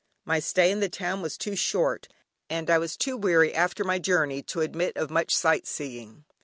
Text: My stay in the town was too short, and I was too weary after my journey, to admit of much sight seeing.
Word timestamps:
My 0.25 0.39
stay 0.39 0.71
in 0.71 0.79
the 0.79 0.89
town 0.89 1.21
was 1.21 1.37
too 1.37 1.55
short, 1.55 2.07
and 2.49 2.71
I 2.71 2.79
was 2.79 2.97
too 2.97 3.15
weary 3.15 3.53
after 3.53 3.83
my 3.83 3.99
journey, 3.99 4.41
to 4.41 4.61
admit 4.61 4.97
of 4.97 5.11
much 5.11 5.35
sight 5.35 5.67
seeing. 5.67 6.25